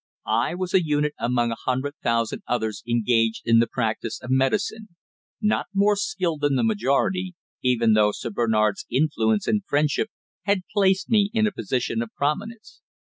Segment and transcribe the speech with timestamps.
[0.25, 4.87] I was a unit among a hundred thousand others engaged in the practice of medicine,
[5.39, 10.09] not more skilled than the majority, even though Sir Bernard's influence and friendship
[10.45, 12.81] had placed me in a position of prominence.